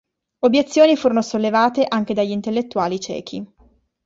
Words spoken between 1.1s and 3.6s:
sollevate anche dagli intellettuali cechi.